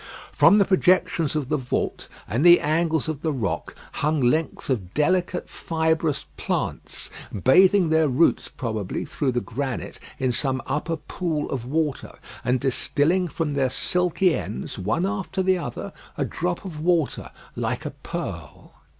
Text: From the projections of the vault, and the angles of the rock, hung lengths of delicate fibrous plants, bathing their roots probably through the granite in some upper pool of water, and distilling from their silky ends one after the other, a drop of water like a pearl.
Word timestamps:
From 0.31 0.57
the 0.57 0.65
projections 0.65 1.35
of 1.35 1.47
the 1.49 1.57
vault, 1.57 2.07
and 2.27 2.43
the 2.43 2.59
angles 2.59 3.07
of 3.07 3.21
the 3.21 3.31
rock, 3.31 3.75
hung 3.91 4.19
lengths 4.19 4.67
of 4.67 4.95
delicate 4.95 5.47
fibrous 5.47 6.25
plants, 6.37 7.11
bathing 7.43 7.89
their 7.91 8.07
roots 8.07 8.47
probably 8.47 9.05
through 9.05 9.31
the 9.33 9.41
granite 9.41 9.99
in 10.17 10.31
some 10.31 10.59
upper 10.65 10.97
pool 10.97 11.51
of 11.51 11.67
water, 11.67 12.17
and 12.43 12.59
distilling 12.59 13.27
from 13.27 13.53
their 13.53 13.69
silky 13.69 14.33
ends 14.33 14.79
one 14.79 15.05
after 15.05 15.43
the 15.43 15.59
other, 15.59 15.93
a 16.17 16.25
drop 16.25 16.65
of 16.65 16.79
water 16.79 17.29
like 17.55 17.85
a 17.85 17.91
pearl. 17.91 18.73